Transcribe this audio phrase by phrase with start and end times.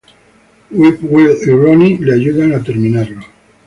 [0.71, 3.21] Will y Ronnie le ayudan a terminarlo.